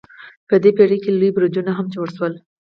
په 0.47 0.55
دې 0.63 0.71
پیړۍ 0.77 0.97
کې 1.03 1.11
لوی 1.19 1.31
برجونه 1.37 1.71
هم 1.77 1.85
جوړ 1.95 2.07
شول. 2.15 2.33